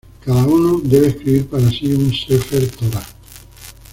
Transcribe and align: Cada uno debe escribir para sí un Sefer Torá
Cada 0.25 0.45
uno 0.47 0.79
debe 0.83 1.09
escribir 1.09 1.45
para 1.45 1.69
sí 1.69 1.85
un 1.93 2.11
Sefer 2.11 2.67
Torá 2.71 3.03